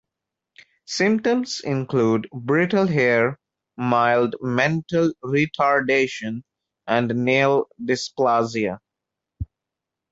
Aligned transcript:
Symptoms 0.87 1.59
include 1.63 2.27
brittle 2.33 2.87
hair, 2.87 3.37
mild 3.77 4.33
mental 4.41 5.13
retardation 5.23 6.41
and 6.87 7.13
nail 7.23 7.67
dysplasia. 7.79 8.79